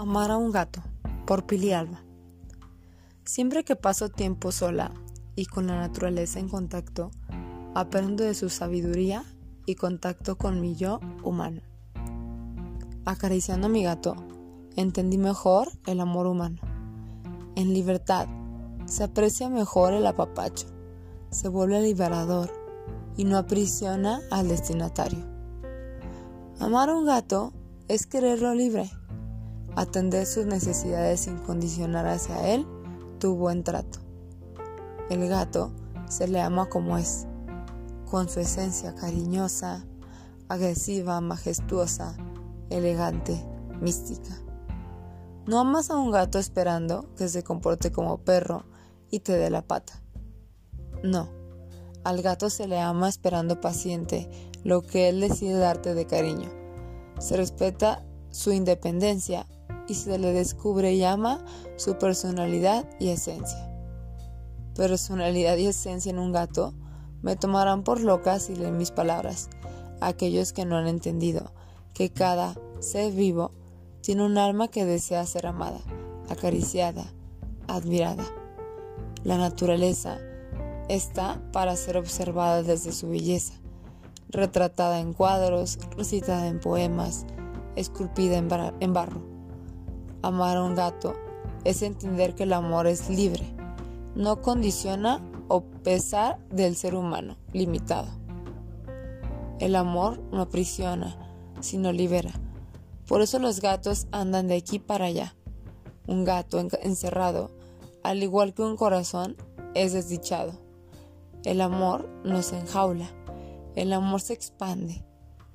Amar 0.00 0.30
a 0.30 0.36
un 0.36 0.52
gato, 0.52 0.80
por 1.26 1.44
Pili 1.44 1.72
Alba. 1.72 2.04
Siempre 3.24 3.64
que 3.64 3.74
paso 3.74 4.08
tiempo 4.08 4.52
sola 4.52 4.92
y 5.34 5.46
con 5.46 5.66
la 5.66 5.74
naturaleza 5.74 6.38
en 6.38 6.48
contacto, 6.48 7.10
aprendo 7.74 8.22
de 8.22 8.34
su 8.34 8.48
sabiduría 8.48 9.24
y 9.66 9.74
contacto 9.74 10.38
con 10.38 10.60
mi 10.60 10.76
yo 10.76 11.00
humano. 11.24 11.62
Acariciando 13.06 13.66
a 13.66 13.70
mi 13.70 13.82
gato, 13.82 14.14
entendí 14.76 15.18
mejor 15.18 15.68
el 15.84 15.98
amor 15.98 16.28
humano. 16.28 16.60
En 17.56 17.74
libertad, 17.74 18.28
se 18.86 19.02
aprecia 19.02 19.48
mejor 19.48 19.94
el 19.94 20.06
apapacho, 20.06 20.68
se 21.30 21.48
vuelve 21.48 21.82
liberador 21.82 22.52
y 23.16 23.24
no 23.24 23.36
aprisiona 23.36 24.20
al 24.30 24.46
destinatario. 24.46 25.26
Amar 26.60 26.88
a 26.88 26.94
un 26.94 27.04
gato 27.04 27.52
es 27.88 28.06
quererlo 28.06 28.54
libre 28.54 28.92
atender 29.76 30.26
sus 30.26 30.46
necesidades 30.46 31.20
sin 31.20 31.38
condicionar 31.38 32.06
hacia 32.06 32.48
él 32.48 32.66
tu 33.18 33.34
buen 33.34 33.64
trato. 33.64 34.00
El 35.10 35.28
gato 35.28 35.72
se 36.08 36.28
le 36.28 36.40
ama 36.40 36.66
como 36.66 36.98
es, 36.98 37.26
con 38.10 38.28
su 38.28 38.40
esencia 38.40 38.94
cariñosa, 38.94 39.84
agresiva, 40.48 41.20
majestuosa, 41.20 42.16
elegante, 42.70 43.44
mística. 43.80 44.36
No 45.46 45.60
amas 45.60 45.90
a 45.90 45.96
un 45.96 46.10
gato 46.10 46.38
esperando 46.38 47.14
que 47.16 47.28
se 47.28 47.42
comporte 47.42 47.90
como 47.90 48.18
perro 48.18 48.64
y 49.10 49.20
te 49.20 49.32
dé 49.32 49.50
la 49.50 49.62
pata. 49.62 50.02
No, 51.02 51.28
al 52.04 52.22
gato 52.22 52.50
se 52.50 52.68
le 52.68 52.80
ama 52.80 53.08
esperando 53.08 53.60
paciente 53.60 54.28
lo 54.64 54.82
que 54.82 55.08
él 55.08 55.20
decide 55.20 55.58
darte 55.58 55.94
de 55.94 56.06
cariño. 56.06 56.50
Se 57.18 57.36
respeta 57.36 58.04
su 58.30 58.52
independencia 58.52 59.46
y 59.88 59.94
se 59.94 60.18
le 60.18 60.32
descubre 60.32 60.92
y 60.92 61.04
ama 61.04 61.44
su 61.76 61.98
personalidad 61.98 62.88
y 63.00 63.08
esencia. 63.08 63.70
Personalidad 64.74 65.56
y 65.56 65.66
esencia 65.66 66.10
en 66.10 66.18
un 66.18 66.32
gato 66.32 66.74
me 67.22 67.34
tomarán 67.34 67.82
por 67.82 68.00
loca 68.00 68.38
si 68.38 68.54
leen 68.54 68.76
mis 68.76 68.90
palabras. 68.90 69.50
Aquellos 70.00 70.52
que 70.52 70.64
no 70.64 70.76
han 70.76 70.86
entendido 70.86 71.52
que 71.94 72.10
cada 72.10 72.54
ser 72.78 73.12
vivo 73.12 73.52
tiene 74.02 74.24
un 74.24 74.38
alma 74.38 74.68
que 74.68 74.84
desea 74.84 75.26
ser 75.26 75.46
amada, 75.46 75.80
acariciada, 76.28 77.12
admirada. 77.66 78.24
La 79.24 79.36
naturaleza 79.36 80.18
está 80.88 81.42
para 81.52 81.76
ser 81.76 81.96
observada 81.96 82.62
desde 82.62 82.92
su 82.92 83.08
belleza, 83.08 83.54
retratada 84.28 85.00
en 85.00 85.12
cuadros, 85.12 85.78
recitada 85.96 86.46
en 86.46 86.60
poemas, 86.60 87.26
esculpida 87.76 88.36
en, 88.36 88.92
barro. 88.92 89.37
Amar 90.22 90.56
a 90.56 90.64
un 90.64 90.74
gato 90.74 91.14
es 91.64 91.82
entender 91.82 92.34
que 92.34 92.42
el 92.44 92.52
amor 92.52 92.86
es 92.86 93.08
libre, 93.08 93.44
no 94.14 94.42
condiciona 94.42 95.20
o 95.48 95.62
pesar 95.62 96.38
del 96.48 96.76
ser 96.76 96.94
humano 96.94 97.36
limitado. 97.52 98.08
El 99.58 99.76
amor 99.76 100.20
no 100.32 100.42
aprisiona, 100.42 101.16
sino 101.60 101.92
libera. 101.92 102.32
Por 103.06 103.22
eso 103.22 103.38
los 103.38 103.60
gatos 103.60 104.06
andan 104.12 104.48
de 104.48 104.56
aquí 104.56 104.78
para 104.78 105.06
allá. 105.06 105.34
Un 106.06 106.24
gato 106.24 106.58
encerrado, 106.82 107.50
al 108.02 108.22
igual 108.22 108.54
que 108.54 108.62
un 108.62 108.76
corazón, 108.76 109.36
es 109.74 109.92
desdichado. 109.92 110.52
El 111.44 111.60
amor 111.60 112.08
nos 112.24 112.52
enjaula, 112.52 113.08
el 113.74 113.92
amor 113.92 114.20
se 114.20 114.34
expande, 114.34 115.04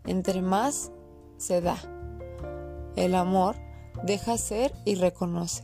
entre 0.05 0.41
más 0.41 0.91
se 1.37 1.61
da. 1.61 1.77
El 2.95 3.15
amor 3.15 3.55
deja 4.03 4.37
ser 4.37 4.73
y 4.85 4.95
reconoce. 4.95 5.63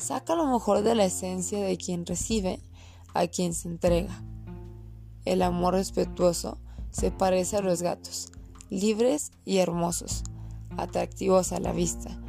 Saca 0.00 0.34
lo 0.34 0.46
mejor 0.46 0.82
de 0.82 0.94
la 0.94 1.04
esencia 1.04 1.60
de 1.60 1.76
quien 1.76 2.06
recibe 2.06 2.60
a 3.14 3.26
quien 3.26 3.54
se 3.54 3.68
entrega. 3.68 4.22
El 5.24 5.42
amor 5.42 5.74
respetuoso 5.74 6.58
se 6.90 7.10
parece 7.10 7.56
a 7.56 7.62
los 7.62 7.82
gatos, 7.82 8.32
libres 8.70 9.32
y 9.44 9.58
hermosos, 9.58 10.22
atractivos 10.76 11.52
a 11.52 11.60
la 11.60 11.72
vista, 11.72 12.20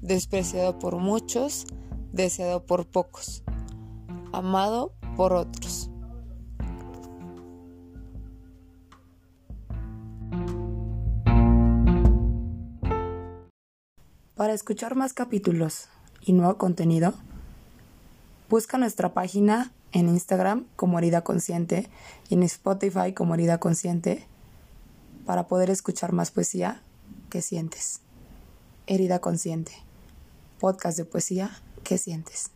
despreciado 0.00 0.78
por 0.78 0.96
muchos, 0.96 1.66
deseado 2.12 2.66
por 2.66 2.86
pocos, 2.86 3.42
amado 4.32 4.92
por 5.16 5.32
otros. 5.32 5.90
Para 14.36 14.52
escuchar 14.52 14.96
más 14.96 15.14
capítulos 15.14 15.88
y 16.20 16.34
nuevo 16.34 16.58
contenido, 16.58 17.14
busca 18.50 18.76
nuestra 18.76 19.14
página 19.14 19.72
en 19.92 20.10
Instagram 20.10 20.66
como 20.76 20.98
Herida 20.98 21.22
Consciente 21.22 21.88
y 22.28 22.34
en 22.34 22.42
Spotify 22.42 23.14
como 23.14 23.32
Herida 23.32 23.58
Consciente 23.58 24.26
para 25.24 25.46
poder 25.46 25.70
escuchar 25.70 26.12
más 26.12 26.32
poesía 26.32 26.82
que 27.30 27.40
sientes. 27.40 28.00
Herida 28.86 29.20
Consciente, 29.20 29.72
podcast 30.60 30.98
de 30.98 31.06
poesía 31.06 31.62
que 31.82 31.96
sientes. 31.96 32.50